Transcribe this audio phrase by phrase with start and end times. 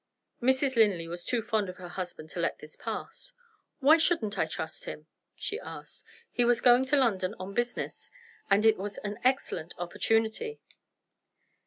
[0.41, 0.75] Mrs.
[0.75, 3.33] Linley was too fond of her husband to let this pass.
[3.81, 6.03] "Why shouldn't I trust him?" she asked.
[6.31, 8.09] "He was going to London on business
[8.49, 10.59] and it was an excellent opportunity."